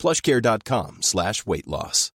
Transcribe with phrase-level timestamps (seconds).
[0.00, 2.12] plushcare.com slash weight loss.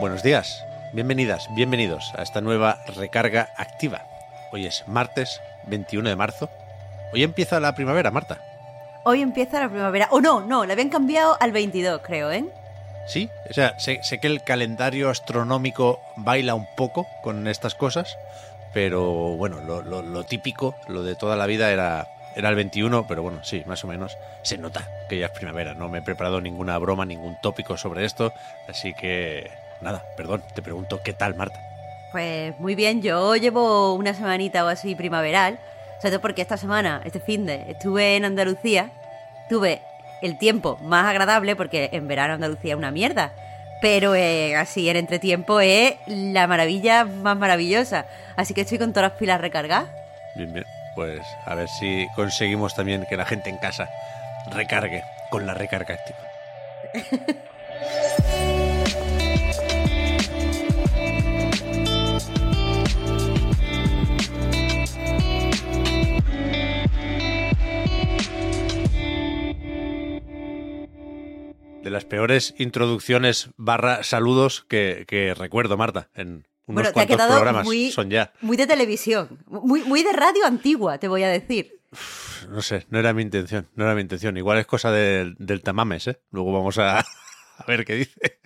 [0.00, 4.02] Buenos días, bienvenidas, bienvenidos a esta nueva recarga activa.
[4.52, 6.48] Hoy es martes 21 de marzo.
[7.12, 8.40] Hoy empieza la primavera, Marta.
[9.04, 10.08] Hoy empieza la primavera.
[10.10, 12.44] O no, no, la habían cambiado al 22, creo, ¿eh?
[13.06, 18.16] Sí, o sea, sé, sé que el calendario astronómico baila un poco con estas cosas,
[18.74, 19.04] pero
[19.36, 23.22] bueno, lo, lo- lo típico, lo de toda la vida era, era el 21, pero
[23.22, 25.72] bueno, sí, más o menos se nota que ya es primavera.
[25.72, 28.32] No me he preparado ninguna broma, ningún tópico sobre esto,
[28.68, 31.58] así que nada, perdón, te pregunto qué tal, Marta.
[32.12, 35.58] Pues muy bien, yo llevo una semanita o así primaveral,
[35.98, 38.90] sobre todo porque esta semana, este fin de, estuve en Andalucía,
[39.48, 39.80] tuve
[40.20, 43.32] el tiempo más agradable porque en verano Andalucía es una mierda,
[43.80, 48.04] pero eh, así el entretiempo es la maravilla más maravillosa,
[48.36, 49.88] así que estoy con todas las pilas recargadas.
[50.34, 50.66] Bien, bien.
[50.96, 53.90] Pues a ver si conseguimos también que la gente en casa
[54.50, 56.18] recargue con la recarga activa.
[71.82, 77.06] De las peores introducciones barra saludos que, que recuerdo, Marta, en unos bueno, te ha
[77.06, 78.32] quedado programas muy, son ya.
[78.40, 81.80] muy de televisión, muy, muy de radio antigua, te voy a decir.
[82.48, 84.36] No sé, no era mi intención, no era mi intención.
[84.36, 86.20] Igual es cosa del, del tamames, ¿eh?
[86.30, 86.98] Luego vamos a,
[87.58, 88.40] a ver qué dice.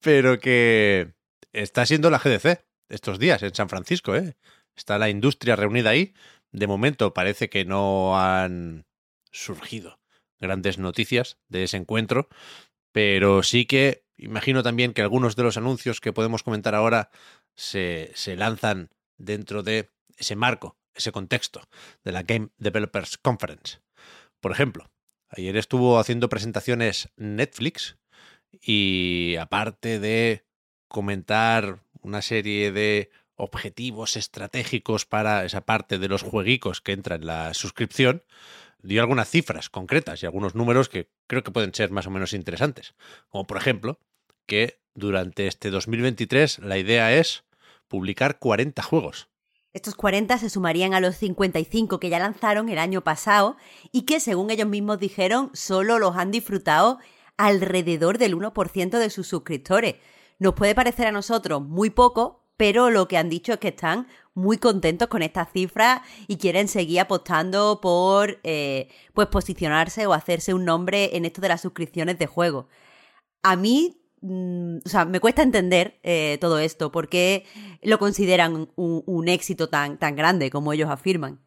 [0.00, 1.12] Pero que
[1.52, 4.36] está siendo la GDC estos días en San Francisco, ¿eh?
[4.74, 6.14] Está la industria reunida ahí.
[6.52, 8.86] De momento parece que no han
[9.30, 10.00] surgido
[10.40, 12.28] grandes noticias de ese encuentro,
[12.92, 17.10] pero sí que imagino también que algunos de los anuncios que podemos comentar ahora
[17.58, 21.60] se, lanzan dentro de ese marco, ese contexto
[22.04, 23.80] de la Game Developers Conference.
[24.40, 24.90] Por ejemplo,
[25.28, 27.98] ayer estuvo haciendo presentaciones Netflix
[28.52, 30.46] y aparte de
[30.86, 37.26] comentar una serie de objetivos estratégicos para esa parte de los jueguicos que entra en
[37.26, 38.22] la suscripción,
[38.82, 42.32] dio algunas cifras concretas y algunos números que creo que pueden ser más o menos
[42.32, 42.94] interesantes.
[43.28, 44.00] Como por ejemplo,
[44.46, 47.44] que durante este 2023 la idea es
[47.88, 49.28] publicar 40 juegos.
[49.72, 53.56] Estos 40 se sumarían a los 55 que ya lanzaron el año pasado
[53.92, 56.98] y que, según ellos mismos dijeron, solo los han disfrutado
[57.36, 59.96] alrededor del 1% de sus suscriptores.
[60.38, 64.08] Nos puede parecer a nosotros muy poco, pero lo que han dicho es que están
[64.34, 70.54] muy contentos con estas cifras y quieren seguir apostando por eh, pues posicionarse o hacerse
[70.54, 72.68] un nombre en esto de las suscripciones de juego.
[73.42, 77.44] A mí, mm, o sea, me cuesta entender eh, todo esto, porque
[77.82, 81.40] lo consideran un, éxito tan, tan grande como ellos afirman.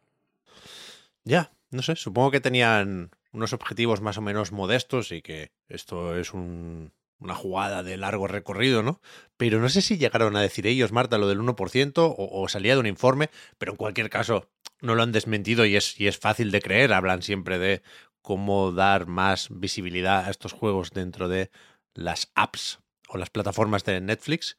[1.24, 6.16] Ya, no sé, supongo que tenían unos objetivos más o menos modestos y que esto
[6.16, 9.00] es un- una jugada de largo recorrido, ¿no?
[9.36, 12.74] Pero no sé si llegaron a decir ellos, Marta, lo del 1% o, o salía
[12.74, 14.48] de un informe, pero en cualquier caso
[14.80, 16.92] no lo han desmentido y es, y es fácil de creer.
[16.92, 17.82] Hablan siempre de
[18.20, 21.50] cómo dar más visibilidad a estos juegos dentro de
[21.94, 24.58] las apps o las plataformas de Netflix,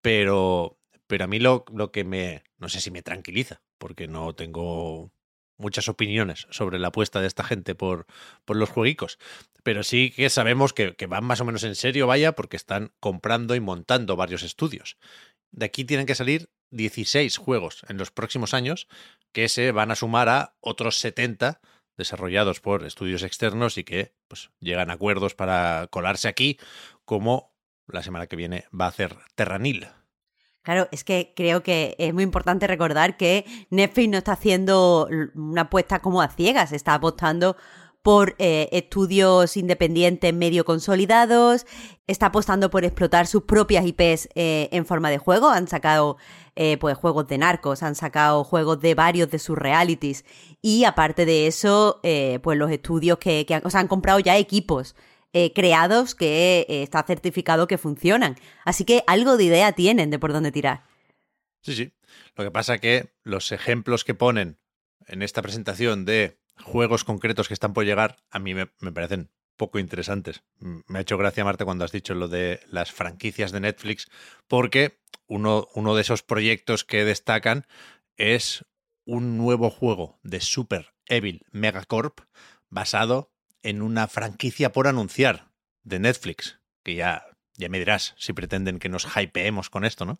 [0.00, 4.34] pero, pero a mí lo, lo que me, no sé si me tranquiliza, porque no
[4.34, 5.12] tengo
[5.56, 8.06] muchas opiniones sobre la apuesta de esta gente por,
[8.44, 9.18] por los jueguicos.
[9.62, 12.92] Pero sí que sabemos que, que van más o menos en serio, vaya, porque están
[13.00, 14.96] comprando y montando varios estudios.
[15.50, 18.88] De aquí tienen que salir 16 juegos en los próximos años
[19.32, 21.60] que se van a sumar a otros 70
[21.96, 26.58] desarrollados por estudios externos y que pues llegan a acuerdos para colarse aquí,
[27.04, 27.52] como
[27.86, 29.88] la semana que viene va a hacer Terranil.
[30.62, 35.62] Claro, es que creo que es muy importante recordar que Netflix no está haciendo una
[35.62, 37.56] apuesta como a ciegas, está apostando
[38.02, 41.66] por eh, estudios independientes medio consolidados,
[42.06, 46.16] está apostando por explotar sus propias IPs eh, en forma de juego, han sacado
[46.56, 50.24] eh, pues juegos de narcos, han sacado juegos de varios de sus realities
[50.60, 52.00] y aparte de eso,
[52.42, 54.94] pues los estudios que, que han, han comprado ya equipos
[55.54, 58.36] creados que está certificado que funcionan.
[58.66, 60.84] Así que algo de idea tienen de por dónde tirar.
[61.62, 61.92] Sí, sí.
[62.36, 64.58] Lo que pasa que los ejemplos que ponen
[65.06, 69.78] en esta presentación de juegos concretos que están por llegar, a mí me, parecen poco
[69.78, 70.42] interesantes.
[70.58, 74.08] Me ha hecho gracia, Marta, cuando has dicho lo de las franquicias de Netflix,
[74.48, 77.66] porque uno, uno de esos proyectos que destacan
[78.16, 78.64] es
[79.04, 82.20] un nuevo juego de Super Evil Megacorp
[82.70, 83.32] basado
[83.62, 85.50] en una franquicia por anunciar
[85.84, 87.26] de Netflix, que ya,
[87.56, 90.18] ya me dirás si pretenden que nos hypeemos con esto, ¿no?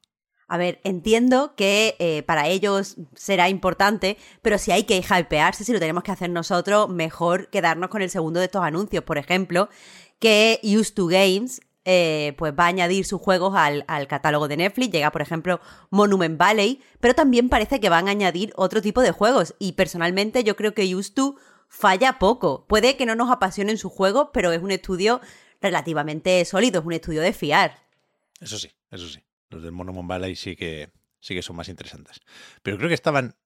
[0.53, 5.73] A ver, entiendo que eh, para ellos será importante, pero si hay que hypearse, si
[5.73, 9.03] lo tenemos que hacer nosotros, mejor quedarnos con el segundo de estos anuncios.
[9.03, 9.71] Por ejemplo,
[10.19, 14.59] que Used to Games eh, pues va a añadir sus juegos al, al, catálogo de
[14.59, 14.93] Netflix.
[14.93, 15.59] Llega, por ejemplo,
[15.89, 19.55] Monument Valley, pero también parece que van a añadir otro tipo de juegos.
[19.59, 22.67] Y personalmente yo creo que Used to falla poco.
[22.67, 25.23] Puede que no nos apasionen sus juegos, pero es un estudio
[25.63, 27.87] relativamente sólido, es un estudio de fiar.
[28.39, 29.23] Eso sí, eso sí.
[29.53, 30.91] Los del Monument Valley sí que,
[31.21, 32.21] sí que son más interesantes.
[32.63, 33.37] Pero creo que estaban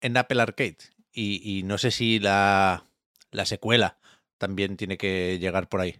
[0.00, 0.78] en Apple Arcade.
[1.12, 2.84] Y, y no sé si la,
[3.30, 3.98] la, secuela
[4.38, 5.96] también tiene que llegar por ahí.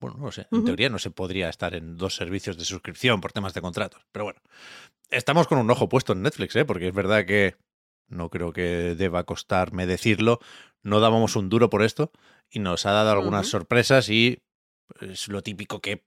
[0.00, 0.46] Bueno, no sé.
[0.50, 0.64] En uh -huh.
[0.64, 4.06] teoría no se podría estar en dos servicios de suscripción por temas de contratos.
[4.10, 4.40] Pero bueno,
[5.10, 6.64] estamos con un ojo puesto en Netflix, ¿eh?
[6.64, 7.56] porque es verdad que
[8.08, 10.40] no creo que deba costarme decirlo.
[10.82, 12.10] No dábamos un duro por esto
[12.50, 13.50] y nos ha dado algunas uh -huh.
[13.50, 14.42] sorpresas y
[15.00, 16.04] es lo típico que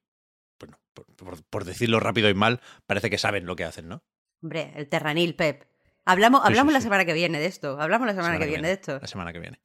[1.04, 4.02] por, por, por, decirlo rápido y mal, parece que saben lo que hacen, ¿no?
[4.42, 5.64] Hombre, el Terranil, Pep.
[6.04, 7.80] Hablamos, hablamos sí, sí, la semana que viene de esto.
[7.80, 8.98] Hablamos la semana, la semana que, que, viene de esto.
[9.00, 9.60] La semana que viene.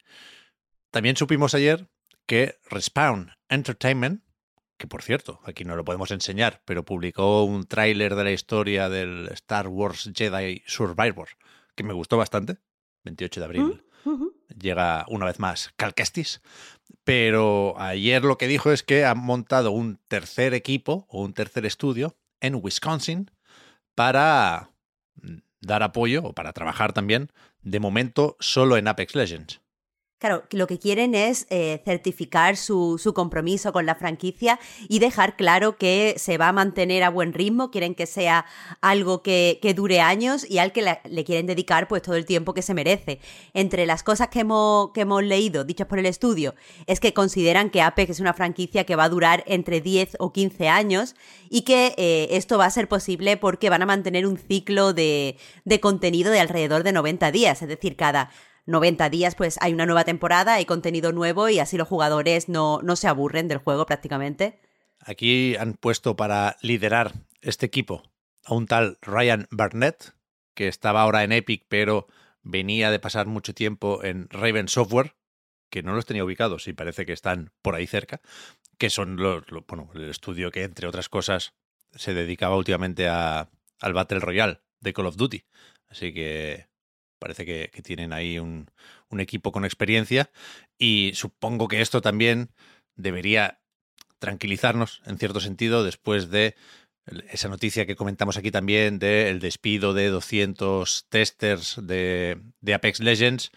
[0.90, 1.88] También supimos ayer
[2.26, 4.22] que Respawn Entertainment,
[4.76, 8.88] que por cierto, aquí no lo podemos enseñar, pero publicó un tráiler de la historia
[8.88, 11.28] del Star Wars Jedi Survivor,
[11.74, 12.58] que me gustó bastante.
[13.04, 13.84] 28 de abril.
[14.04, 14.33] Uh -huh.
[14.58, 16.40] Llega una vez más Cal Kestis.
[17.04, 21.66] Pero ayer lo que dijo es que han montado un tercer equipo o un tercer
[21.66, 23.30] estudio en Wisconsin
[23.94, 24.70] para
[25.60, 27.30] dar apoyo o para trabajar también,
[27.62, 29.60] de momento, solo en Apex Legends.
[30.24, 35.36] Claro, lo que quieren es eh, certificar su, su, compromiso con la franquicia y dejar
[35.36, 38.46] claro que se va a mantener a buen ritmo, quieren que sea
[38.80, 42.54] algo que, que dure años y al que le, quieren dedicar pues todo el tiempo
[42.54, 43.20] que se merece.
[43.52, 46.54] Entre las cosas que hemos, que hemos leído, dichas por el estudio,
[46.86, 50.32] es que consideran que Apex es una franquicia que va a durar entre 10 o
[50.32, 51.16] 15 años
[51.50, 55.36] y que eh, esto va a ser posible porque van a mantener un ciclo de,
[55.66, 58.30] de contenido de alrededor de 90 días, es decir, cada
[58.66, 62.80] 90 días, pues hay una nueva temporada, hay contenido nuevo y así los jugadores no,
[62.82, 64.58] no se aburren del juego prácticamente.
[65.00, 67.12] Aquí han puesto para liderar
[67.42, 68.02] este equipo
[68.44, 70.14] a un tal Ryan Barnett,
[70.54, 72.06] que estaba ahora en Epic, pero
[72.42, 75.14] venía de pasar mucho tiempo en Raven Software,
[75.70, 78.20] que no los tenía ubicados y parece que están por ahí cerca,
[78.78, 81.54] que son los, lo, bueno, el estudio que, entre otras cosas,
[81.94, 83.50] se dedicaba últimamente a,
[83.80, 85.44] al Battle Royale de Call of Duty.
[85.88, 86.68] Así que
[87.24, 88.68] Parece que, que tienen ahí un,
[89.18, 90.30] equipo con experiencia
[90.76, 92.50] y supongo que esto también
[92.96, 93.62] debería
[94.18, 96.54] tranquilizarnos en cierto sentido después de
[97.30, 102.42] esa noticia que comentamos aquí también del de despido de 200 testers de,
[102.74, 103.52] Apex Legends.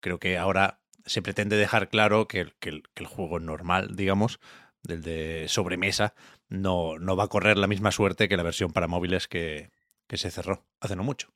[0.00, 4.40] Creo que ahora se pretende dejar claro que el juego normal, digamos,
[4.82, 6.14] del de sobremesa,
[6.48, 9.70] no, no, va a correr la misma suerte que la versión para móviles que,
[10.08, 11.32] que se cerró hace no mucho.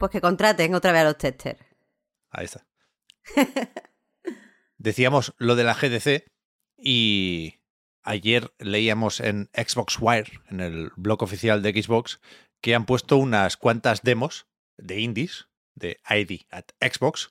[0.00, 1.60] Pues que contraten otra vez a los testers.
[2.30, 2.66] Ahí está.
[4.78, 6.24] Decíamos lo de la GDC
[6.78, 7.60] y
[8.02, 12.18] ayer leíamos en Xbox Wire, en el blog oficial de Xbox,
[12.62, 14.46] que han puesto unas cuantas demos
[14.78, 17.30] de indies, de ID at Xbox,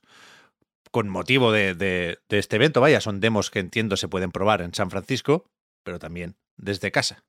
[0.92, 2.82] con motivo de, de, de este evento.
[2.82, 5.50] Vaya, son demos que entiendo se pueden probar en San Francisco,
[5.84, 7.26] pero también desde casa.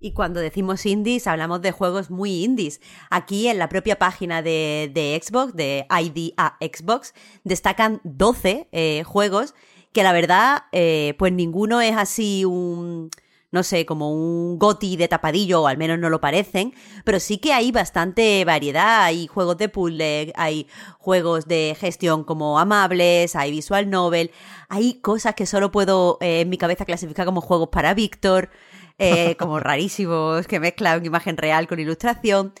[0.00, 2.80] Y cuando decimos indies, hablamos de juegos muy indies.
[3.10, 9.02] Aquí en la propia página de, de Xbox, de ID a Xbox, destacan 12 eh,
[9.04, 9.54] juegos
[9.92, 13.10] que la verdad, eh, pues ninguno es así un,
[13.50, 16.74] no sé, como un goti de tapadillo, o al menos no lo parecen,
[17.04, 19.02] pero sí que hay bastante variedad.
[19.02, 24.30] Hay juegos de puzzle, hay juegos de gestión como amables, hay visual novel,
[24.68, 28.50] hay cosas que solo puedo eh, en mi cabeza clasificar como juegos para Víctor
[28.98, 32.52] eh, como rarísimos, que mezclan imagen real con ilustración.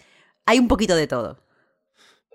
[0.46, 1.44] Hay un poquito de todo.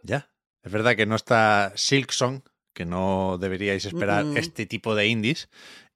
[0.03, 0.29] Ya,
[0.61, 2.43] es verdad que no está Silksong,
[2.73, 4.37] que no deberíais esperar mm -mm.
[4.37, 5.49] este tipo de indies.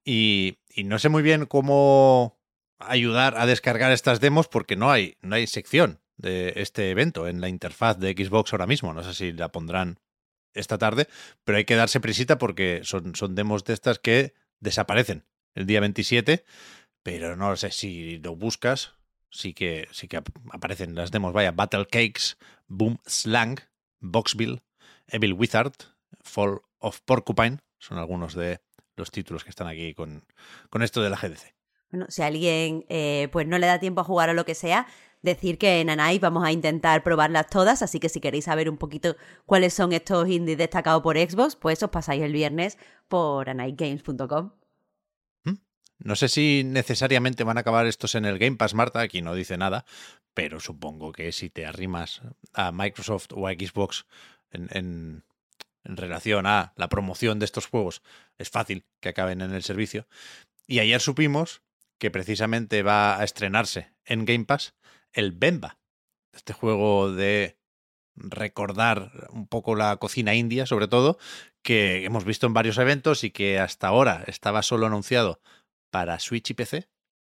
[0.03, 2.39] Y, y, no sé muy bien cómo
[2.79, 7.41] ayudar a descargar estas demos porque no hay, no hay sección de este evento en
[7.41, 8.93] la interfaz de Xbox ahora mismo.
[8.93, 9.99] No sé si la pondrán
[10.53, 11.07] esta tarde,
[11.43, 15.79] pero hay que darse prisita porque son, son demos de estas que desaparecen el día
[15.79, 16.45] 27
[17.07, 18.91] pero no sé si lo buscas,
[19.31, 20.21] sí que, sí que
[20.51, 22.35] aparecen las demos, vaya, Battle Cakes,
[22.67, 23.61] Boom Slang,
[24.01, 24.61] Boxville,
[25.07, 25.71] Evil Wizard,
[26.19, 28.59] Fall of Porcupine, son algunos de
[28.97, 30.25] los títulos que están aquí con,
[30.69, 31.55] con esto de la GDC.
[31.91, 34.53] Bueno, si a alguien eh, pues no le da tiempo a jugar o lo que
[34.53, 34.85] sea,
[35.21, 38.75] decir que en Anai vamos a intentar probarlas todas, así que si queréis saber un
[38.75, 44.51] poquito cuáles son estos indies destacados por Xbox, pues os pasáis el viernes por anightgames.com.
[45.99, 49.33] No sé si necesariamente van a acabar estos en el Game Pass, Marta, aquí no
[49.33, 49.85] dice nada,
[50.33, 52.21] pero supongo que si te arrimas
[52.53, 54.05] a Microsoft o a Xbox
[54.51, 55.23] en,
[55.83, 58.03] en relación a la promoción de estos juegos,
[58.37, 60.07] es fácil que acaben en el servicio.
[60.67, 61.61] Y ayer supimos
[61.97, 64.75] que precisamente va a estrenarse en Game Pass
[65.13, 65.79] el Bemba,
[66.33, 67.57] este juego de
[68.15, 71.17] recordar un poco la cocina india, sobre todo,
[71.61, 75.39] que hemos visto en varios eventos y que hasta ahora estaba solo anunciado
[75.97, 76.87] para Switch y PC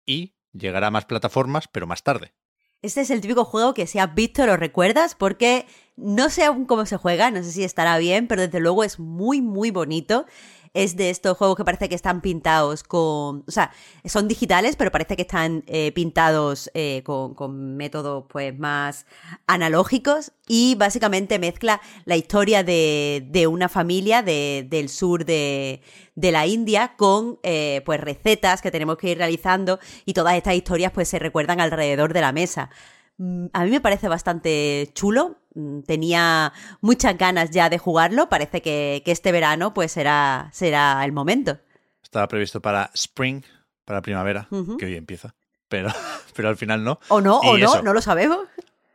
[0.07, 2.35] y llegará a más plataformas, pero más tarde.
[2.83, 6.67] Este es el típico juego que si has visto lo recuerdas porque no sé aún
[6.67, 10.27] cómo se juega, no sé si estará bien, pero desde luego es muy, muy bonito
[10.75, 13.45] es de estos juegos que parece que están pintados con.
[13.47, 13.73] O sea,
[14.05, 19.07] son digitales, pero parece que están eh, pintados eh, con, con, métodos pues más
[19.47, 20.33] analógicos.
[20.49, 25.83] Y básicamente mezcla la historia de, de una familia de, del sur de,
[26.15, 29.79] de, la India con eh, pues recetas que tenemos que ir realizando.
[30.05, 32.71] Y todas estas historias pues se recuerdan alrededor de la mesa.
[33.19, 35.37] Mm, a mí me parece bastante chulo.
[35.57, 38.29] Mm, tenía muchas ganas ya de jugarlo.
[38.29, 41.59] Parece que, que este verano pues será, será el momento.
[42.03, 43.43] Estaba previsto para Spring,
[43.85, 44.77] para primavera, uh -huh.
[44.77, 45.35] que hoy empieza.
[45.69, 45.89] Pero,
[46.37, 47.01] pero al final no.
[47.09, 47.77] O no, y o eso.
[47.77, 48.47] no, no lo sabemos.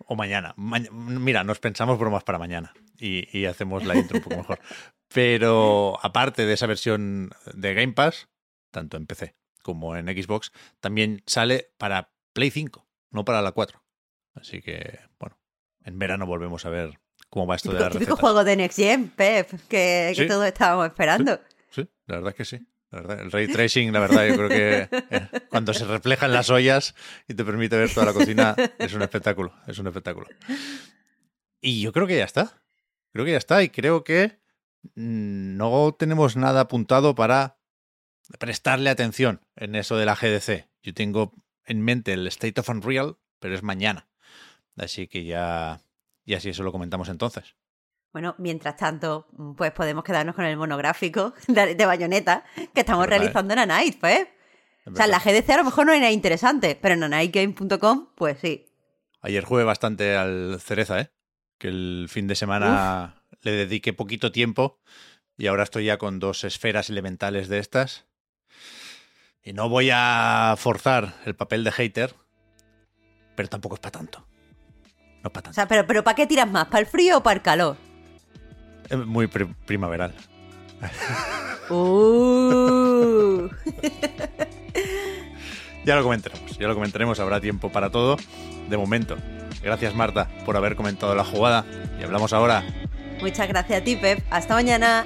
[0.06, 0.54] O mañana.
[0.56, 4.60] Ma mira, nos pensamos bromas para mañana y, y hacemos la intro un poco mejor.
[5.14, 8.30] Pero aparte de esa versión de Game Pass,
[8.72, 13.84] tanto en PC como en Xbox, también sale para Play 5, no para la 4.
[14.36, 15.38] Así que, bueno,
[15.86, 18.78] en verano volvemos a ver cómo va esto típico, de la Típico juego de Next
[18.78, 20.22] Gen, Pep, que, Sí.
[20.24, 21.40] que todos estábamos esperando.
[21.70, 22.66] Sí, sí, la verdad es que sí.
[22.92, 26.34] La verdad, el ray tracing, la verdad, yo creo que eh, cuando se refleja en
[26.34, 26.94] las ollas
[27.26, 30.28] y te permite ver toda la cocina, es un espectáculo, es un espectáculo.
[31.62, 32.62] Y yo creo que ya está.
[33.14, 34.40] Creo que ya está y creo que
[34.96, 37.60] mm, no tenemos nada apuntado para
[38.40, 40.68] prestarle atención en eso de la GDC.
[40.84, 41.34] Yo tengo
[41.66, 44.10] en mente el State of Unreal, pero es mañana.
[44.82, 45.80] Así que ya,
[46.26, 47.56] y así eso lo comentamos entonces.
[48.12, 53.20] Bueno, mientras tanto, pues podemos quedarnos con el monográfico de, de Bayonetta que estamos verdad,
[53.20, 54.28] realizando en A Night, pues.
[54.86, 58.10] O sea, en la GDC a lo mejor no es nada interesante, pero en anightgame.com,
[58.16, 58.66] pues sí.
[59.22, 61.12] Ayer jugué bastante al Cereza, ¿eh?
[61.60, 63.38] Que el fin de semana Uf.
[63.46, 64.80] le dediqué poquito tiempo
[65.38, 68.08] y ahora estoy ya con dos esferas elementales de estas.
[69.44, 72.16] Y no voy a forzar el papel de hater,
[73.36, 74.31] pero tampoco es para tanto.
[75.24, 75.50] No para tanto.
[75.52, 76.68] O sea, pero, pero ¿para qué tiras más?
[76.68, 77.78] ¿Para el frío o para el calor?
[78.90, 80.14] Es muy pri primaveral.
[81.74, 83.48] Uh.
[85.86, 88.18] ya lo comentaremos, ya lo comentaremos, habrá tiempo para todo.
[88.68, 89.16] De momento,
[89.64, 91.64] gracias Marta por haber comentado la jugada
[91.98, 92.66] y hablamos ahora.
[93.22, 94.22] Muchas gracias a ti, Pep.
[94.32, 95.06] Hasta mañana.